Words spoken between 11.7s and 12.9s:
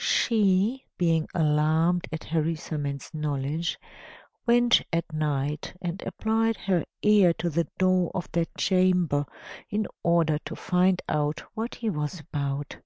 he was about.